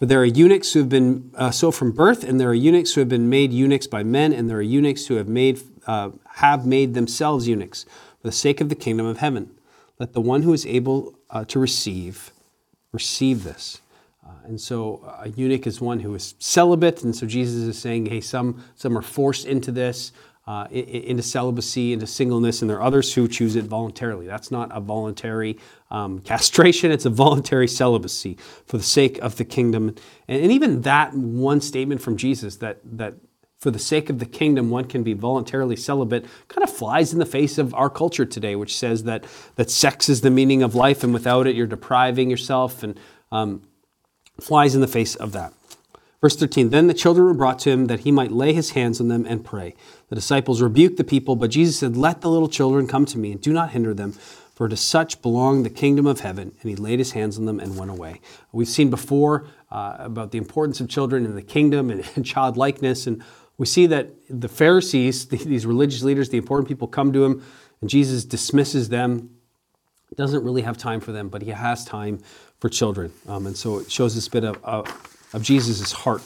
For 0.00 0.06
there 0.06 0.22
are 0.22 0.24
eunuchs 0.24 0.72
who 0.72 0.78
have 0.78 0.88
been 0.88 1.30
uh, 1.34 1.50
so 1.50 1.70
from 1.70 1.92
birth, 1.92 2.24
and 2.24 2.40
there 2.40 2.48
are 2.48 2.54
eunuchs 2.54 2.94
who 2.94 3.02
have 3.02 3.10
been 3.10 3.28
made 3.28 3.52
eunuchs 3.52 3.86
by 3.86 4.02
men, 4.02 4.32
and 4.32 4.48
there 4.48 4.56
are 4.56 4.62
eunuchs 4.62 5.08
who 5.08 5.16
have 5.16 5.28
made 5.28 5.60
uh, 5.86 6.12
have 6.36 6.64
made 6.64 6.94
themselves 6.94 7.46
eunuchs 7.46 7.84
for 7.84 8.28
the 8.28 8.32
sake 8.32 8.62
of 8.62 8.70
the 8.70 8.74
kingdom 8.74 9.04
of 9.04 9.18
heaven. 9.18 9.50
Let 9.98 10.14
the 10.14 10.22
one 10.22 10.40
who 10.40 10.54
is 10.54 10.64
able 10.64 11.18
uh, 11.28 11.44
to 11.44 11.58
receive 11.58 12.32
receive 12.92 13.44
this. 13.44 13.82
Uh, 14.26 14.30
and 14.46 14.58
so 14.58 15.02
uh, 15.04 15.24
a 15.24 15.28
eunuch 15.28 15.66
is 15.66 15.82
one 15.82 16.00
who 16.00 16.14
is 16.14 16.34
celibate, 16.38 17.04
and 17.04 17.14
so 17.14 17.26
Jesus 17.26 17.56
is 17.56 17.78
saying, 17.78 18.06
hey, 18.06 18.22
some 18.22 18.64
some 18.76 18.96
are 18.96 19.02
forced 19.02 19.44
into 19.44 19.70
this 19.70 20.12
uh, 20.50 20.66
into 20.72 21.22
celibacy, 21.22 21.92
into 21.92 22.08
singleness, 22.08 22.60
and 22.60 22.68
there 22.68 22.78
are 22.78 22.82
others 22.82 23.14
who 23.14 23.28
choose 23.28 23.54
it 23.54 23.66
voluntarily. 23.66 24.26
That's 24.26 24.50
not 24.50 24.68
a 24.76 24.80
voluntary 24.80 25.60
um, 25.92 26.18
castration, 26.32 26.90
it's 26.90 27.04
a 27.04 27.10
voluntary 27.10 27.68
celibacy 27.68 28.36
for 28.66 28.76
the 28.76 28.82
sake 28.82 29.18
of 29.18 29.36
the 29.36 29.44
kingdom. 29.44 29.94
And, 30.26 30.42
and 30.42 30.50
even 30.50 30.80
that 30.80 31.14
one 31.14 31.60
statement 31.60 32.00
from 32.00 32.16
Jesus 32.16 32.56
that, 32.56 32.80
that 32.82 33.14
for 33.60 33.70
the 33.70 33.78
sake 33.78 34.10
of 34.10 34.18
the 34.18 34.26
kingdom, 34.26 34.70
one 34.70 34.86
can 34.86 35.04
be 35.04 35.12
voluntarily 35.12 35.76
celibate, 35.76 36.26
kind 36.48 36.64
of 36.64 36.74
flies 36.74 37.12
in 37.12 37.20
the 37.20 37.26
face 37.26 37.56
of 37.56 37.72
our 37.72 37.88
culture 37.88 38.26
today, 38.26 38.56
which 38.56 38.76
says 38.76 39.04
that, 39.04 39.24
that 39.54 39.70
sex 39.70 40.08
is 40.08 40.20
the 40.20 40.32
meaning 40.32 40.64
of 40.64 40.74
life, 40.74 41.04
and 41.04 41.14
without 41.14 41.46
it, 41.46 41.54
you're 41.54 41.68
depriving 41.68 42.28
yourself, 42.28 42.82
and 42.82 42.98
um, 43.30 43.62
flies 44.40 44.74
in 44.74 44.80
the 44.80 44.88
face 44.88 45.14
of 45.14 45.30
that. 45.30 45.52
Verse 46.20 46.36
13 46.36 46.70
Then 46.70 46.86
the 46.86 46.94
children 46.94 47.26
were 47.26 47.34
brought 47.34 47.58
to 47.60 47.70
him 47.70 47.86
that 47.86 48.00
he 48.00 48.12
might 48.12 48.32
lay 48.32 48.52
his 48.52 48.70
hands 48.70 49.00
on 49.00 49.08
them 49.08 49.24
and 49.26 49.44
pray. 49.44 49.74
The 50.08 50.14
disciples 50.14 50.60
rebuked 50.60 50.96
the 50.96 51.04
people, 51.04 51.36
but 51.36 51.50
Jesus 51.50 51.78
said, 51.78 51.96
Let 51.96 52.20
the 52.20 52.30
little 52.30 52.48
children 52.48 52.86
come 52.86 53.06
to 53.06 53.18
me, 53.18 53.32
and 53.32 53.40
do 53.40 53.52
not 53.52 53.70
hinder 53.70 53.94
them, 53.94 54.12
for 54.12 54.68
to 54.68 54.76
such 54.76 55.22
belong 55.22 55.62
the 55.62 55.70
kingdom 55.70 56.06
of 56.06 56.20
heaven. 56.20 56.52
And 56.60 56.70
he 56.70 56.76
laid 56.76 56.98
his 56.98 57.12
hands 57.12 57.38
on 57.38 57.46
them 57.46 57.58
and 57.58 57.78
went 57.78 57.90
away. 57.90 58.20
We've 58.52 58.68
seen 58.68 58.90
before 58.90 59.46
uh, 59.70 59.96
about 59.98 60.32
the 60.32 60.38
importance 60.38 60.80
of 60.80 60.88
children 60.88 61.24
in 61.24 61.34
the 61.34 61.42
kingdom 61.42 61.90
and, 61.90 62.04
and 62.14 62.26
childlikeness. 62.26 63.06
And 63.06 63.22
we 63.56 63.64
see 63.66 63.86
that 63.86 64.10
the 64.28 64.48
Pharisees, 64.48 65.26
these 65.28 65.64
religious 65.64 66.02
leaders, 66.02 66.28
the 66.28 66.38
important 66.38 66.68
people, 66.68 66.86
come 66.86 67.12
to 67.14 67.24
him, 67.24 67.42
and 67.80 67.88
Jesus 67.88 68.26
dismisses 68.26 68.90
them, 68.90 69.30
doesn't 70.16 70.44
really 70.44 70.62
have 70.62 70.76
time 70.76 71.00
for 71.00 71.12
them, 71.12 71.28
but 71.28 71.40
he 71.40 71.50
has 71.50 71.84
time 71.84 72.18
for 72.58 72.68
children. 72.68 73.12
Um, 73.26 73.46
and 73.46 73.56
so 73.56 73.78
it 73.78 73.90
shows 73.90 74.14
this 74.14 74.28
bit 74.28 74.44
of. 74.44 75.09
Of 75.32 75.42
Jesus' 75.42 75.92
heart. 75.92 76.22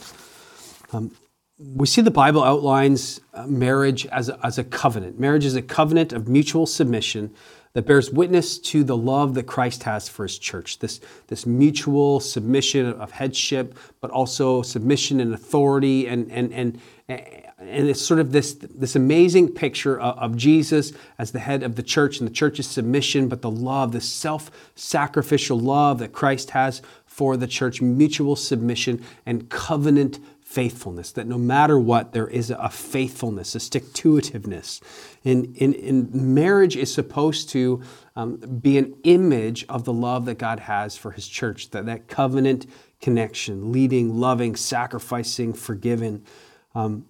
Um, 0.93 1.11
we 1.59 1.87
see 1.87 2.03
the 2.03 2.11
Bible 2.11 2.43
outlines 2.43 3.21
uh, 3.33 3.47
marriage 3.47 4.07
as 4.07 4.29
a, 4.29 4.39
as 4.45 4.59
a 4.59 4.65
covenant. 4.65 5.21
Marriage 5.21 5.45
is 5.45 5.55
a 5.55 5.63
covenant 5.63 6.13
of 6.13 6.29
mutual 6.29 6.67
submission 6.67 7.33
that 7.75 7.87
bears 7.87 8.11
witness 8.11 8.59
to 8.59 8.85
the 8.85 8.97
love 8.97 9.35
that 9.35 9.45
Christ 9.45 9.83
has 9.83 10.09
for 10.09 10.23
his 10.25 10.39
church. 10.39 10.79
This, 10.79 11.01
this 11.27 11.45
mutual 11.45 12.21
submission 12.21 12.87
of 12.87 13.11
headship, 13.11 13.77
but 14.01 14.11
also 14.11 14.63
submission 14.63 15.21
and 15.21 15.35
authority. 15.35 16.07
And, 16.07 16.31
and, 16.31 16.53
and, 16.53 16.81
and 17.09 17.89
it's 17.89 18.01
sort 18.01 18.21
of 18.21 18.31
this, 18.31 18.55
this 18.55 18.95
amazing 18.95 19.53
picture 19.53 19.99
of, 20.01 20.19
of 20.19 20.37
Jesus 20.37 20.93
as 21.19 21.33
the 21.33 21.41
head 21.41 21.65
of 21.65 21.75
the 21.75 21.83
church 21.83 22.21
and 22.21 22.29
the 22.29 22.33
church's 22.33 22.69
submission, 22.69 23.29
but 23.29 23.43
the 23.43 23.51
love, 23.51 23.91
the 23.91 24.01
self 24.01 24.53
sacrificial 24.77 25.59
love 25.59 25.99
that 25.99 26.13
Christ 26.13 26.51
has 26.51 26.81
for 27.15 27.37
the 27.37 27.47
church 27.47 27.81
mutual 27.81 28.35
submission 28.35 29.01
and 29.25 29.49
covenant 29.49 30.19
faithfulness, 30.43 31.13
that 31.13 31.29
no 31.29 31.39
matter 31.39 31.79
what, 31.79 32.13
there 32.13 32.27
is 32.27 32.51
a 32.51 32.69
faithfulness, 32.69 33.55
a 33.55 33.61
stick 33.61 33.93
to 33.93 34.15
itiveness. 34.15 34.81
And, 35.25 35.57
in 35.57 35.75
in 35.75 36.35
marriage 36.35 36.77
is 36.77 36.93
supposed 36.93 37.51
to 37.51 37.83
um, 38.17 38.39
be 38.39 38.79
an 38.79 38.97
image 39.05 39.65
of 39.69 39.85
the 39.85 39.93
love 39.93 40.25
that 40.25 40.39
God 40.39 40.59
has 40.59 40.97
for 40.97 41.13
his 41.13 41.29
church, 41.29 41.71
that, 41.71 41.87
that 41.87 42.09
covenant 42.09 42.67
connection, 43.01 43.71
leading, 43.71 44.19
loving, 44.19 44.57
sacrificing, 44.57 45.53
forgiving. 45.53 46.27
Um, 46.75 47.07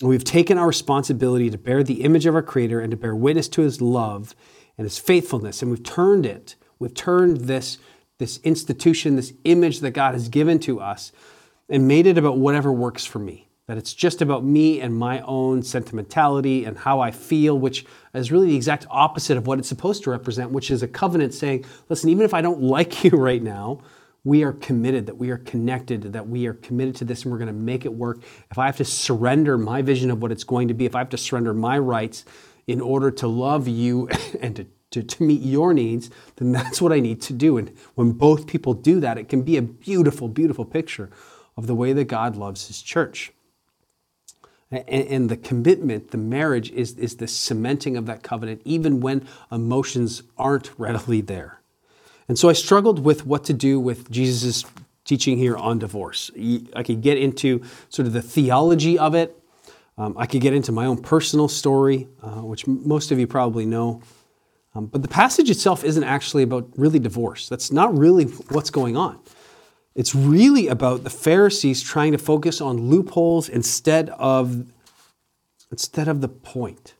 We've 0.00 0.24
taken 0.24 0.56
our 0.56 0.66
responsibility 0.66 1.50
to 1.50 1.58
bear 1.58 1.82
the 1.82 2.02
image 2.02 2.26
of 2.26 2.34
our 2.34 2.42
Creator 2.42 2.80
and 2.80 2.90
to 2.90 2.96
bear 2.96 3.14
witness 3.14 3.48
to 3.50 3.62
His 3.62 3.82
love 3.82 4.34
and 4.78 4.86
His 4.86 4.98
faithfulness, 4.98 5.60
and 5.60 5.70
we've 5.70 5.82
turned 5.82 6.24
it. 6.24 6.56
We've 6.78 6.94
turned 6.94 7.42
this, 7.42 7.78
this 8.18 8.38
institution, 8.38 9.16
this 9.16 9.32
image 9.44 9.80
that 9.80 9.90
God 9.90 10.14
has 10.14 10.28
given 10.28 10.58
to 10.60 10.80
us, 10.80 11.12
and 11.68 11.88
made 11.88 12.06
it 12.06 12.18
about 12.18 12.38
whatever 12.38 12.72
works 12.72 13.04
for 13.04 13.18
me. 13.18 13.48
That 13.66 13.78
it's 13.78 13.94
just 13.94 14.20
about 14.20 14.44
me 14.44 14.80
and 14.80 14.94
my 14.94 15.20
own 15.20 15.62
sentimentality 15.62 16.66
and 16.66 16.76
how 16.76 17.00
I 17.00 17.10
feel, 17.10 17.58
which 17.58 17.86
is 18.12 18.30
really 18.30 18.48
the 18.48 18.56
exact 18.56 18.86
opposite 18.90 19.38
of 19.38 19.46
what 19.46 19.58
it's 19.58 19.68
supposed 19.68 20.04
to 20.04 20.10
represent, 20.10 20.50
which 20.50 20.70
is 20.70 20.82
a 20.82 20.88
covenant 20.88 21.32
saying, 21.32 21.64
listen, 21.88 22.10
even 22.10 22.24
if 22.24 22.34
I 22.34 22.42
don't 22.42 22.62
like 22.76 23.04
you 23.04 23.10
right 23.12 23.42
now, 23.42 23.80
we 24.22 24.42
are 24.42 24.52
committed, 24.52 25.06
that 25.06 25.16
we 25.16 25.30
are 25.30 25.38
connected, 25.38 26.14
that 26.14 26.28
we 26.28 26.46
are 26.46 26.54
committed 26.54 26.96
to 26.96 27.04
this 27.04 27.22
and 27.22 27.32
we're 27.32 27.38
going 27.38 27.48
to 27.48 27.52
make 27.52 27.84
it 27.84 27.92
work. 27.92 28.22
If 28.50 28.58
I 28.58 28.66
have 28.66 28.76
to 28.78 28.84
surrender 28.84 29.58
my 29.58 29.82
vision 29.82 30.10
of 30.10 30.20
what 30.20 30.32
it's 30.32 30.44
going 30.44 30.68
to 30.68 30.74
be, 30.74 30.86
if 30.86 30.94
I 30.94 30.98
have 30.98 31.10
to 31.10 31.18
surrender 31.18 31.52
my 31.52 31.78
rights 31.78 32.24
in 32.66 32.80
order 32.80 33.10
to 33.10 33.28
love 33.28 33.68
you 33.68 34.08
and 34.40 34.56
to, 34.56 34.66
to, 34.94 35.02
to 35.02 35.22
meet 35.22 35.42
your 35.42 35.74
needs, 35.74 36.10
then 36.36 36.52
that's 36.52 36.80
what 36.80 36.92
I 36.92 37.00
need 37.00 37.20
to 37.22 37.32
do. 37.32 37.58
And 37.58 37.70
when 37.94 38.12
both 38.12 38.46
people 38.46 38.74
do 38.74 39.00
that, 39.00 39.18
it 39.18 39.28
can 39.28 39.42
be 39.42 39.56
a 39.56 39.62
beautiful, 39.62 40.28
beautiful 40.28 40.64
picture 40.64 41.10
of 41.56 41.66
the 41.66 41.74
way 41.74 41.92
that 41.92 42.04
God 42.04 42.36
loves 42.36 42.66
his 42.66 42.82
church. 42.82 43.32
And, 44.70 44.88
and 44.88 45.28
the 45.28 45.36
commitment, 45.36 46.10
the 46.10 46.18
marriage, 46.18 46.70
is, 46.72 46.98
is 46.98 47.16
the 47.16 47.28
cementing 47.28 47.96
of 47.96 48.06
that 48.06 48.22
covenant, 48.22 48.62
even 48.64 49.00
when 49.00 49.26
emotions 49.52 50.22
aren't 50.36 50.70
readily 50.78 51.20
there. 51.20 51.60
And 52.28 52.38
so 52.38 52.48
I 52.48 52.54
struggled 52.54 53.04
with 53.04 53.26
what 53.26 53.44
to 53.44 53.52
do 53.52 53.78
with 53.78 54.10
Jesus' 54.10 54.64
teaching 55.04 55.36
here 55.36 55.56
on 55.56 55.78
divorce. 55.78 56.30
I 56.74 56.82
could 56.82 57.02
get 57.02 57.18
into 57.18 57.62
sort 57.88 58.06
of 58.06 58.14
the 58.14 58.22
theology 58.22 58.98
of 58.98 59.14
it. 59.14 59.38
Um, 59.96 60.16
I 60.18 60.26
could 60.26 60.40
get 60.40 60.54
into 60.54 60.72
my 60.72 60.86
own 60.86 61.00
personal 61.02 61.46
story, 61.46 62.08
uh, 62.22 62.40
which 62.40 62.66
most 62.66 63.12
of 63.12 63.18
you 63.18 63.26
probably 63.26 63.66
know. 63.66 64.02
Um, 64.74 64.86
but 64.86 65.02
the 65.02 65.08
passage 65.08 65.50
itself 65.50 65.84
isn't 65.84 66.04
actually 66.04 66.42
about 66.42 66.68
really 66.76 66.98
divorce. 66.98 67.48
That's 67.48 67.70
not 67.70 67.96
really 67.96 68.24
what's 68.24 68.70
going 68.70 68.96
on. 68.96 69.20
It's 69.94 70.14
really 70.14 70.66
about 70.66 71.04
the 71.04 71.10
Pharisees 71.10 71.80
trying 71.82 72.12
to 72.12 72.18
focus 72.18 72.60
on 72.60 72.88
loopholes 72.88 73.48
instead 73.48 74.10
of, 74.10 74.66
instead 75.70 76.08
of 76.08 76.20
the 76.20 76.28
point. 76.28 76.94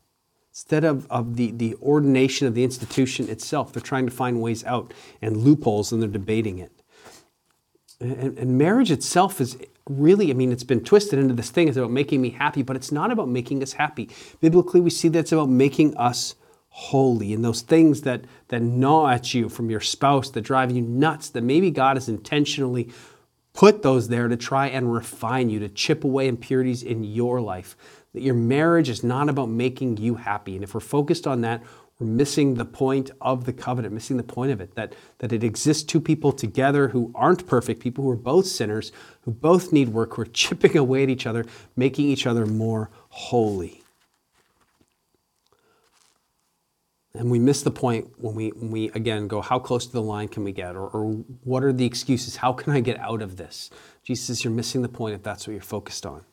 Instead 0.52 0.84
of, 0.84 1.10
of 1.10 1.34
the, 1.34 1.50
the 1.50 1.74
ordination 1.82 2.46
of 2.46 2.54
the 2.54 2.62
institution 2.62 3.28
itself, 3.28 3.72
they're 3.72 3.82
trying 3.82 4.06
to 4.06 4.12
find 4.12 4.40
ways 4.40 4.62
out 4.64 4.94
and 5.20 5.36
loopholes 5.36 5.90
and 5.90 6.00
they're 6.00 6.08
debating 6.08 6.60
it. 6.60 6.70
And, 8.00 8.38
and 8.38 8.56
marriage 8.56 8.92
itself 8.92 9.40
is 9.40 9.58
really, 9.88 10.30
I 10.30 10.34
mean, 10.34 10.52
it's 10.52 10.62
been 10.62 10.84
twisted 10.84 11.18
into 11.18 11.34
this 11.34 11.50
thing. 11.50 11.66
It's 11.66 11.76
about 11.76 11.90
making 11.90 12.20
me 12.20 12.30
happy, 12.30 12.62
but 12.62 12.76
it's 12.76 12.92
not 12.92 13.10
about 13.10 13.28
making 13.28 13.64
us 13.64 13.72
happy. 13.72 14.08
Biblically, 14.40 14.80
we 14.80 14.90
see 14.90 15.08
that 15.08 15.18
it's 15.18 15.32
about 15.32 15.48
making 15.48 15.96
us 15.96 16.36
holy 16.76 17.32
and 17.32 17.44
those 17.44 17.60
things 17.60 18.00
that, 18.00 18.24
that 18.48 18.60
gnaw 18.60 19.08
at 19.08 19.32
you 19.32 19.48
from 19.48 19.70
your 19.70 19.80
spouse 19.80 20.30
that 20.30 20.40
drive 20.40 20.72
you 20.72 20.82
nuts, 20.82 21.28
that 21.30 21.42
maybe 21.42 21.70
God 21.70 21.96
has 21.96 22.08
intentionally 22.08 22.90
put 23.52 23.82
those 23.82 24.08
there 24.08 24.26
to 24.26 24.36
try 24.36 24.66
and 24.66 24.92
refine 24.92 25.50
you, 25.50 25.60
to 25.60 25.68
chip 25.68 26.02
away 26.02 26.26
impurities 26.26 26.82
in 26.82 27.04
your 27.04 27.40
life 27.40 27.76
that 28.14 28.22
your 28.22 28.34
marriage 28.34 28.88
is 28.88 29.04
not 29.04 29.28
about 29.28 29.48
making 29.50 29.98
you 29.98 30.14
happy. 30.14 30.54
And 30.54 30.64
if 30.64 30.72
we're 30.72 30.80
focused 30.80 31.26
on 31.26 31.42
that, 31.42 31.62
we're 31.98 32.06
missing 32.06 32.54
the 32.54 32.64
point 32.64 33.10
of 33.20 33.44
the 33.44 33.52
covenant, 33.52 33.94
missing 33.94 34.16
the 34.16 34.24
point 34.24 34.50
of 34.50 34.60
it, 34.60 34.74
that, 34.74 34.94
that 35.18 35.32
it 35.32 35.44
exists 35.44 35.82
two 35.84 36.00
people 36.00 36.32
together 36.32 36.88
who 36.88 37.12
aren't 37.14 37.46
perfect, 37.46 37.80
people 37.80 38.04
who 38.04 38.10
are 38.10 38.16
both 38.16 38.46
sinners, 38.46 38.90
who 39.22 39.30
both 39.30 39.72
need 39.72 39.90
work, 39.90 40.14
who 40.14 40.22
are 40.22 40.26
chipping 40.32 40.76
away 40.76 41.02
at 41.04 41.10
each 41.10 41.26
other, 41.26 41.44
making 41.76 42.06
each 42.06 42.26
other 42.26 42.46
more 42.46 42.90
holy. 43.10 43.83
And 47.16 47.30
we 47.30 47.38
miss 47.38 47.62
the 47.62 47.70
point 47.70 48.10
when 48.18 48.34
we, 48.34 48.48
when 48.50 48.70
we 48.70 48.88
again 48.90 49.28
go, 49.28 49.40
how 49.40 49.58
close 49.60 49.86
to 49.86 49.92
the 49.92 50.02
line 50.02 50.26
can 50.26 50.42
we 50.42 50.50
get? 50.50 50.74
Or, 50.74 50.88
or 50.88 51.12
what 51.44 51.62
are 51.62 51.72
the 51.72 51.86
excuses? 51.86 52.36
How 52.36 52.52
can 52.52 52.72
I 52.72 52.80
get 52.80 52.98
out 52.98 53.22
of 53.22 53.36
this? 53.36 53.70
Jesus 54.02 54.26
says, 54.26 54.44
you're 54.44 54.52
missing 54.52 54.82
the 54.82 54.88
point 54.88 55.14
if 55.14 55.22
that's 55.22 55.46
what 55.46 55.52
you're 55.52 55.62
focused 55.62 56.04
on. 56.06 56.24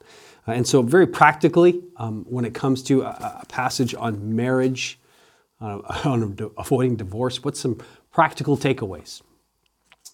Uh, 0.47 0.53
and 0.53 0.67
so, 0.67 0.81
very 0.81 1.05
practically, 1.05 1.83
um, 1.97 2.25
when 2.27 2.45
it 2.45 2.55
comes 2.55 2.81
to 2.83 3.03
a, 3.03 3.41
a 3.43 3.45
passage 3.47 3.93
on 3.93 4.35
marriage, 4.35 4.99
uh, 5.61 5.79
on 6.05 6.35
avoiding 6.57 6.95
divorce, 6.95 7.43
what's 7.43 7.59
some 7.59 7.79
practical 8.11 8.57
takeaways? 8.57 9.21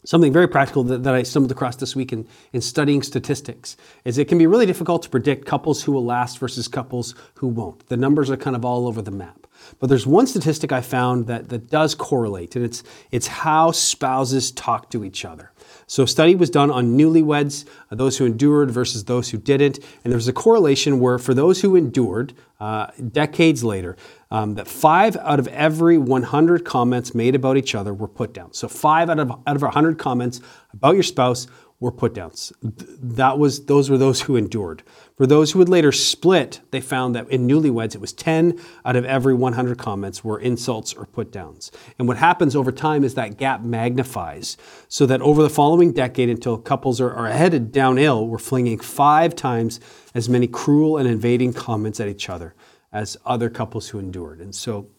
Something 0.06 0.32
very 0.32 0.48
practical 0.48 0.84
that, 0.86 1.04
that, 1.04 1.14
I 1.16 1.24
stumbled 1.24 1.52
across 1.52 1.76
this 1.76 1.96
week 1.96 2.14
in, 2.14 2.28
in 2.54 2.62
studying 2.62 3.02
statistics 3.02 3.76
is 4.06 4.18
it 4.18 4.28
can 4.28 4.38
be 4.38 4.48
really 4.48 4.66
difficult 4.66 5.04
to 5.04 5.10
predict 5.10 5.46
couples 5.46 5.84
who 5.84 5.92
will 5.92 6.06
last 6.06 6.38
versus 6.40 6.68
couples 6.68 7.16
who 7.36 7.48
won't. 7.48 7.88
The 7.88 7.98
numbers 7.98 8.30
are 8.30 8.38
kind 8.38 8.56
of 8.56 8.64
all 8.64 8.88
over 8.88 9.02
the 9.02 9.12
map. 9.12 9.48
But 9.80 9.88
there's 9.88 10.08
one 10.08 10.28
statistic 10.28 10.72
I 10.72 10.82
found 10.82 11.28
that, 11.28 11.50
that 11.50 11.70
does 11.70 11.96
correlate, 11.96 12.56
and 12.56 12.64
it's, 12.64 12.84
it's 13.12 13.28
how 13.28 13.72
spouses 13.72 14.52
talk 14.52 14.90
to 14.92 15.04
each 15.04 15.26
other. 15.26 15.52
So, 15.90 16.04
a 16.04 16.08
study 16.08 16.36
was 16.36 16.50
done 16.50 16.70
on 16.70 16.98
newlyweds, 16.98 17.66
uh, 17.90 17.96
those 17.96 18.18
who 18.18 18.26
endured 18.26 18.70
versus 18.70 19.06
those 19.06 19.30
who 19.30 19.38
didn't. 19.38 19.78
And 20.04 20.12
there 20.12 20.18
was 20.18 20.28
a 20.28 20.34
correlation 20.34 21.00
where, 21.00 21.18
for 21.18 21.34
those 21.34 21.62
who 21.62 21.78
endured 21.78 22.34
uh, 22.60 22.88
decades 23.12 23.64
later, 23.64 23.96
um, 24.30 24.56
that 24.56 24.68
five 24.68 25.16
out 25.16 25.40
of 25.40 25.48
every 25.48 25.98
100 25.98 26.66
comments 26.66 27.16
made 27.16 27.36
about 27.36 27.56
each 27.56 27.74
other 27.74 27.94
were 27.94 28.10
put 28.10 28.34
down. 28.34 28.54
So, 28.54 28.68
five 28.68 29.10
out 29.10 29.20
of, 29.20 29.32
out 29.32 29.56
of 29.56 29.62
100 29.62 29.98
comments 29.98 30.42
about 30.74 30.96
your 30.96 31.04
spouse 31.04 31.48
were 31.80 31.92
put 31.92 32.16
downs. 32.16 32.52
That 32.62 33.38
was, 33.38 33.66
those 33.66 33.90
were 33.90 34.00
those 34.00 34.22
who 34.22 34.36
endured. 34.36 34.82
For 35.16 35.28
those 35.28 35.52
who 35.52 35.60
would 35.60 35.70
later 35.70 35.92
split, 35.92 36.60
they 36.72 36.82
found 36.82 37.14
that 37.14 37.30
in 37.30 37.48
newlyweds, 37.48 37.94
it 37.94 38.02
was 38.02 38.14
10 38.14 38.60
out 38.84 38.96
of 38.96 39.06
every 39.06 39.36
100 39.36 39.78
comments 39.78 40.24
were 40.24 40.40
insults 40.40 40.94
or 40.94 41.06
put 41.06 41.32
downs. 41.32 41.72
And 42.00 42.08
what 42.08 42.18
happens 42.18 42.56
over 42.56 42.72
time 42.72 43.04
is 43.04 43.14
that 43.14 43.38
gap 43.38 43.62
magnifies, 43.62 44.58
so 44.88 45.06
that 45.06 45.22
over 45.22 45.44
the 45.44 45.52
following 45.52 45.94
decade, 45.94 46.30
until 46.30 46.58
couples 46.58 47.00
are, 47.00 47.14
are 47.14 47.30
headed 47.30 47.72
downhill, 47.72 48.28
we're 48.28 48.40
flinging 48.40 48.80
five 48.80 49.36
times 49.36 49.80
as 50.16 50.28
many 50.28 50.48
cruel 50.48 50.98
and 50.98 51.08
invading 51.08 51.54
comments 51.54 52.00
at 52.00 52.08
each 52.08 52.28
other 52.28 52.56
as 52.92 53.18
other 53.24 53.52
couples 53.52 53.90
who 53.90 54.00
endured. 54.00 54.40
And 54.40 54.56
so 54.56 54.90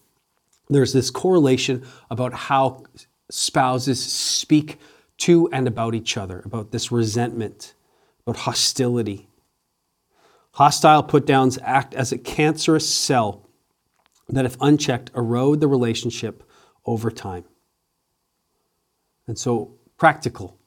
there's 0.69 0.93
this 0.93 1.09
correlation 1.09 1.85
about 2.09 2.33
how 2.33 2.83
spouses 3.29 4.03
speak 4.03 4.79
to 5.19 5.49
and 5.51 5.67
about 5.67 5.95
each 5.95 6.17
other, 6.17 6.41
about 6.45 6.71
this 6.71 6.91
resentment, 6.91 7.75
about 8.25 8.41
hostility. 8.41 9.29
Hostile 10.53 11.03
put 11.03 11.25
downs 11.25 11.59
act 11.63 11.93
as 11.93 12.11
a 12.11 12.17
cancerous 12.17 12.93
cell 12.93 13.47
that, 14.27 14.45
if 14.45 14.57
unchecked, 14.61 15.11
erode 15.15 15.59
the 15.59 15.67
relationship 15.67 16.43
over 16.85 17.11
time. 17.11 17.45
And 19.27 19.37
so, 19.37 19.75
practical 19.97 20.57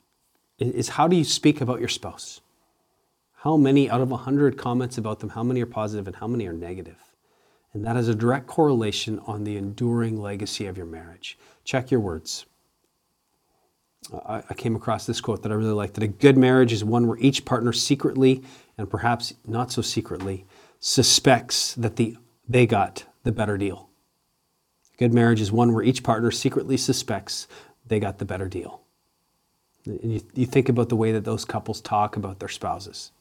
is 0.58 0.90
how 0.90 1.08
do 1.08 1.16
you 1.16 1.24
speak 1.24 1.60
about 1.60 1.80
your 1.80 1.88
spouse? 1.88 2.40
How 3.32 3.56
many 3.56 3.90
out 3.90 4.00
of 4.00 4.10
100 4.10 4.56
comments 4.56 4.98
about 4.98 5.18
them, 5.20 5.30
how 5.30 5.42
many 5.42 5.62
are 5.62 5.66
positive 5.66 6.06
and 6.06 6.14
how 6.16 6.28
many 6.28 6.46
are 6.46 6.52
negative? 6.52 6.98
And 7.72 7.84
that 7.84 7.96
has 7.96 8.08
a 8.08 8.14
direct 8.14 8.46
correlation 8.46 9.18
on 9.26 9.44
the 9.44 9.56
enduring 9.56 10.20
legacy 10.20 10.66
of 10.66 10.76
your 10.76 10.86
marriage. 10.86 11.38
Check 11.64 11.90
your 11.90 12.00
words. 12.00 12.46
I, 14.26 14.42
I 14.48 14.54
came 14.54 14.74
across 14.76 15.06
this 15.06 15.20
quote 15.20 15.42
that 15.42 15.52
I 15.52 15.54
really 15.54 15.72
like 15.72 15.94
that 15.94 16.02
a 16.02 16.08
good 16.08 16.36
marriage 16.36 16.72
is 16.72 16.84
one 16.84 17.06
where 17.06 17.18
each 17.18 17.44
partner 17.44 17.72
secretly 17.72 18.42
and 18.76 18.90
perhaps 18.90 19.34
not 19.46 19.70
so 19.70 19.82
secretly 19.82 20.44
suspects 20.80 21.74
that 21.76 21.96
the, 21.96 22.16
they 22.48 22.66
got 22.66 23.04
the 23.22 23.32
better 23.32 23.56
deal. 23.56 23.88
A 24.94 24.96
good 24.98 25.14
marriage 25.14 25.40
is 25.40 25.52
one 25.52 25.72
where 25.72 25.84
each 25.84 26.02
partner 26.02 26.30
secretly 26.30 26.76
suspects 26.76 27.46
they 27.86 28.00
got 28.00 28.18
the 28.18 28.24
better 28.24 28.48
deal. 28.48 28.82
And 29.84 30.14
you, 30.14 30.20
you 30.34 30.46
think 30.46 30.68
about 30.68 30.88
the 30.88 30.96
way 30.96 31.12
that 31.12 31.24
those 31.24 31.44
couples 31.44 31.80
talk 31.80 32.16
about 32.16 32.38
their 32.38 32.48
spouses. 32.48 33.12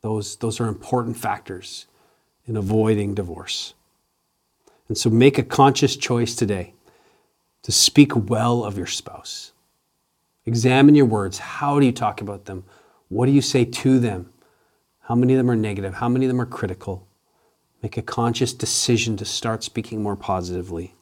Those, 0.00 0.36
those 0.36 0.60
are 0.60 0.66
important 0.66 1.16
factors 1.16 1.86
in 2.46 2.56
avoiding 2.56 3.14
divorce. 3.14 3.74
And 4.88 4.96
so 4.96 5.10
make 5.10 5.38
a 5.38 5.42
conscious 5.42 5.96
choice 5.96 6.34
today 6.34 6.74
to 7.62 7.72
speak 7.72 8.14
well 8.14 8.64
of 8.64 8.76
your 8.76 8.86
spouse. 8.86 9.52
Examine 10.46 10.94
your 10.94 11.06
words. 11.06 11.38
How 11.38 11.78
do 11.78 11.86
you 11.86 11.92
talk 11.92 12.20
about 12.20 12.46
them? 12.46 12.64
What 13.08 13.26
do 13.26 13.32
you 13.32 13.42
say 13.42 13.64
to 13.64 13.98
them? 13.98 14.32
How 15.00 15.14
many 15.14 15.34
of 15.34 15.38
them 15.38 15.50
are 15.50 15.56
negative? 15.56 15.94
How 15.94 16.08
many 16.08 16.26
of 16.26 16.28
them 16.28 16.40
are 16.40 16.46
critical? 16.46 17.06
Make 17.82 17.96
a 17.96 18.02
conscious 18.02 18.52
decision 18.52 19.16
to 19.18 19.24
start 19.24 19.62
speaking 19.62 20.02
more 20.02 20.16
positively. 20.16 20.94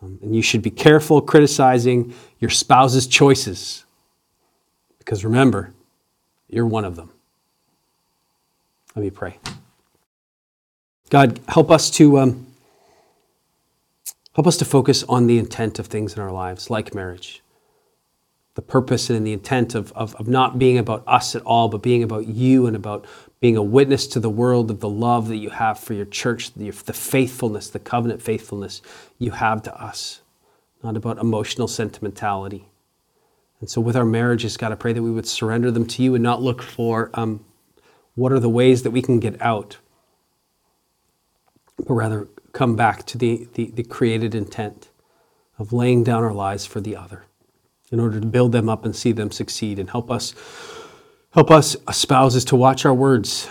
Um, 0.00 0.18
and 0.22 0.34
you 0.34 0.42
should 0.42 0.62
be 0.62 0.70
careful 0.70 1.20
criticizing 1.20 2.14
your 2.38 2.50
spouse's 2.50 3.06
choices 3.06 3.84
because 5.04 5.24
remember, 5.24 5.74
you're 6.48 6.66
one 6.66 6.84
of 6.84 6.94
them. 6.94 7.10
Let 8.94 9.02
me 9.02 9.10
pray. 9.10 9.38
God, 11.10 11.40
help 11.48 11.72
us 11.72 11.90
to. 11.92 12.20
Um, 12.20 12.46
Help 14.34 14.46
us 14.46 14.56
to 14.58 14.64
focus 14.64 15.04
on 15.04 15.26
the 15.26 15.38
intent 15.38 15.78
of 15.78 15.86
things 15.86 16.14
in 16.14 16.22
our 16.22 16.32
lives, 16.32 16.70
like 16.70 16.94
marriage. 16.94 17.42
the 18.54 18.62
purpose 18.62 19.08
and 19.08 19.26
the 19.26 19.32
intent 19.32 19.74
of, 19.74 19.92
of, 19.92 20.14
of 20.16 20.28
not 20.28 20.58
being 20.58 20.76
about 20.76 21.02
us 21.06 21.34
at 21.34 21.42
all, 21.42 21.68
but 21.68 21.82
being 21.82 22.02
about 22.02 22.26
you 22.26 22.66
and 22.66 22.76
about 22.76 23.06
being 23.40 23.56
a 23.56 23.62
witness 23.62 24.06
to 24.06 24.20
the 24.20 24.28
world 24.30 24.70
of 24.70 24.80
the 24.80 24.88
love 24.88 25.28
that 25.28 25.38
you 25.38 25.50
have 25.50 25.78
for 25.78 25.94
your 25.94 26.04
church, 26.04 26.52
the, 26.54 26.70
the 26.70 26.92
faithfulness, 26.92 27.70
the 27.70 27.78
covenant 27.78 28.20
faithfulness 28.20 28.82
you 29.18 29.30
have 29.30 29.62
to 29.62 29.74
us, 29.82 30.20
not 30.82 30.96
about 30.96 31.18
emotional 31.18 31.66
sentimentality. 31.66 32.68
And 33.60 33.70
so, 33.70 33.80
with 33.80 33.96
our 33.96 34.04
marriages, 34.04 34.56
God, 34.56 34.72
I 34.72 34.74
pray 34.74 34.92
that 34.92 35.02
we 35.02 35.10
would 35.10 35.26
surrender 35.26 35.70
them 35.70 35.86
to 35.86 36.02
you 36.02 36.14
and 36.14 36.22
not 36.22 36.42
look 36.42 36.62
for 36.62 37.10
um, 37.14 37.44
what 38.14 38.32
are 38.32 38.40
the 38.40 38.50
ways 38.50 38.82
that 38.82 38.90
we 38.90 39.00
can 39.00 39.18
get 39.20 39.40
out, 39.40 39.78
but 41.78 41.94
rather 41.94 42.28
come 42.52 42.76
back 42.76 43.04
to 43.06 43.18
the, 43.18 43.48
the, 43.54 43.70
the 43.70 43.82
created 43.82 44.34
intent 44.34 44.88
of 45.58 45.72
laying 45.72 46.04
down 46.04 46.22
our 46.22 46.32
lives 46.32 46.66
for 46.66 46.80
the 46.80 46.96
other 46.96 47.24
in 47.90 48.00
order 48.00 48.20
to 48.20 48.26
build 48.26 48.52
them 48.52 48.68
up 48.68 48.84
and 48.84 48.96
see 48.96 49.12
them 49.12 49.30
succeed 49.30 49.78
and 49.78 49.90
help 49.90 50.10
us 50.10 50.34
Help 51.32 51.50
us, 51.50 51.74
spouses, 51.92 52.44
to 52.44 52.56
watch 52.56 52.84
our 52.84 52.92
words, 52.92 53.48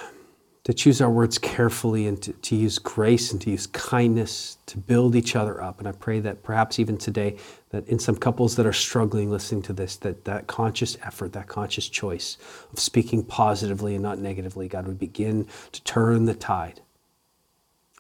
to 0.65 0.72
choose 0.72 1.01
our 1.01 1.10
words 1.10 1.39
carefully 1.39 2.05
and 2.05 2.22
to, 2.22 2.31
to, 2.31 2.55
use 2.55 2.77
grace 2.77 3.31
and 3.31 3.41
to 3.41 3.50
use 3.50 3.65
kindness 3.65 4.60
to 4.67 4.77
build 4.77 5.15
each 5.15 5.36
other 5.36 5.63
up. 5.63 5.79
And 5.79 5.88
I 5.88 5.91
pray 5.91 6.20
that 6.20 6.43
perhaps 6.43 6.77
even 6.77 6.96
today, 6.96 7.38
that 7.72 7.88
in 7.88 7.98
some 7.98 8.15
couples 8.15 8.55
that 8.58 8.67
are 8.67 8.74
struggling 8.74 9.31
listening 9.31 9.63
to 9.63 9.74
this, 9.74 9.96
that 9.96 10.25
that 10.25 10.46
conscious 10.46 10.96
effort, 11.01 11.34
that 11.34 11.48
conscious 11.48 11.89
choice 11.89 12.38
of 12.72 12.77
speaking 12.77 13.24
positively 13.24 13.96
and 13.96 14.03
not 14.03 14.20
negatively, 14.20 14.67
God 14.67 14.86
would 14.86 15.00
begin 15.00 15.48
to 15.72 15.84
turn 15.84 16.25
the 16.25 16.36
tide. 16.36 16.81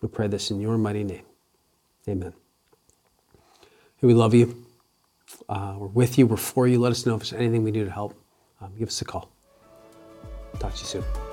We 0.01 0.07
pray 0.07 0.27
this 0.27 0.51
in 0.51 0.59
your 0.59 0.77
mighty 0.77 1.03
name. 1.03 1.25
Amen. 2.07 2.33
Hey, 3.97 4.07
we 4.07 4.13
love 4.13 4.33
you. 4.33 4.65
Uh, 5.47 5.75
we're 5.77 5.87
with 5.87 6.17
you. 6.17 6.25
We're 6.25 6.37
for 6.37 6.67
you. 6.67 6.79
Let 6.79 6.91
us 6.91 7.05
know 7.05 7.15
if 7.15 7.21
there's 7.21 7.33
anything 7.33 7.63
we 7.63 7.71
do 7.71 7.85
to 7.85 7.91
help. 7.91 8.19
Um, 8.59 8.71
give 8.77 8.87
us 8.87 9.01
a 9.01 9.05
call. 9.05 9.31
Talk 10.59 10.73
to 10.73 10.79
you 10.81 10.85
soon. 10.85 11.30